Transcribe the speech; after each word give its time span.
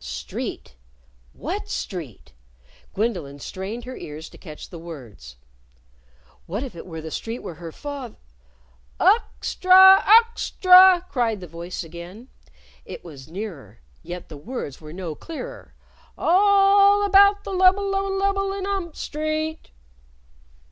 Street! 0.00 0.74
What 1.34 1.68
street? 1.70 2.32
Gwendolyn 2.94 3.38
strained 3.38 3.84
her 3.84 3.96
ears 3.96 4.28
to 4.30 4.36
catch 4.36 4.68
the 4.68 4.78
words. 4.80 5.36
What 6.46 6.64
if 6.64 6.74
it 6.74 6.84
were 6.84 7.00
the 7.00 7.12
street 7.12 7.44
where 7.44 7.62
her 7.62 7.70
fath 7.70 8.16
"Uxtra! 8.98 10.02
Uxtra!" 10.04 11.06
cried 11.08 11.40
the 11.40 11.46
voice 11.46 11.84
again. 11.84 12.26
It 12.84 13.04
was 13.04 13.28
nearer, 13.28 13.82
yet 14.02 14.28
the 14.28 14.36
words 14.36 14.80
were 14.80 14.92
no 14.92 15.14
clearer. 15.14 15.76
"A 16.18 16.22
a 16.22 16.26
all 16.26 17.04
about 17.06 17.44
the 17.44 17.52
lubble 17.52 17.88
lubble 17.88 18.18
lubble 18.20 18.52
in 18.58 18.66
ump 18.66 18.96
Street!" 18.96 19.70